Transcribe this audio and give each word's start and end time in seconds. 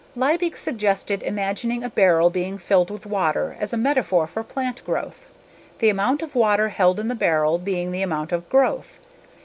Liebig 0.15 0.57
suggested 0.57 1.21
imagining 1.21 1.83
a 1.83 1.89
barrel 1.91 2.31
being 2.31 2.57
filled 2.57 2.89
with 2.89 3.05
water 3.05 3.55
as 3.59 3.71
a 3.71 3.77
metaphor 3.77 4.25
for 4.25 4.43
plant 4.43 4.83
growth: 4.83 5.27
the 5.77 5.89
amount 5.89 6.23
of 6.23 6.33
water 6.33 6.69
held 6.69 6.99
in 6.99 7.07
the 7.07 7.13
barrel 7.13 7.59
being 7.59 7.91
the 7.91 8.01
amount 8.01 8.31
of 8.31 8.49
growth. 8.49 8.97